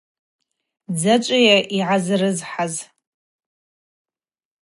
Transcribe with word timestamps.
Дзачӏвыйа 0.95 1.57
угӏазрыхӏаз? 1.77 2.73